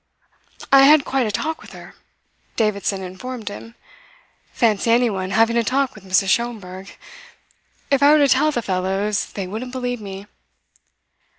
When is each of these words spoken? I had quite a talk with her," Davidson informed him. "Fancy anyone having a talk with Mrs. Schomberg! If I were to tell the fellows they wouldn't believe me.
I 0.71 0.81
had 0.85 1.05
quite 1.05 1.27
a 1.27 1.31
talk 1.31 1.61
with 1.61 1.73
her," 1.73 1.93
Davidson 2.55 3.03
informed 3.03 3.49
him. 3.49 3.75
"Fancy 4.51 4.89
anyone 4.89 5.29
having 5.29 5.57
a 5.57 5.63
talk 5.63 5.93
with 5.93 6.03
Mrs. 6.03 6.27
Schomberg! 6.29 6.89
If 7.91 8.01
I 8.01 8.11
were 8.11 8.17
to 8.17 8.27
tell 8.27 8.49
the 8.51 8.63
fellows 8.63 9.31
they 9.33 9.45
wouldn't 9.45 9.71
believe 9.73 10.01
me. 10.01 10.25